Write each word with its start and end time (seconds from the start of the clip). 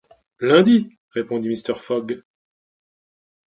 Lundi, 0.39 0.97
répondit 1.11 1.47
Mr. 1.47 1.75
Fogg. 1.75 2.23